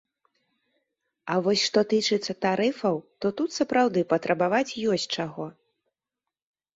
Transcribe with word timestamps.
А 1.33 1.33
вось 1.47 1.65
што 1.71 1.83
тычыцца 1.91 2.33
тарыфаў, 2.45 2.95
то 3.25 3.31
тут, 3.41 3.49
сапраўды, 3.59 3.99
патрабаваць 4.15 4.77
ёсць 4.97 5.07
чаго. 5.19 5.45